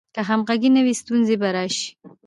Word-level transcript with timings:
که 0.15 0.21
همغږي 0.29 0.69
نه 0.75 0.81
وي، 0.85 0.93
ستونزې 1.01 1.35
به 1.41 1.49
راشي. 1.55 1.89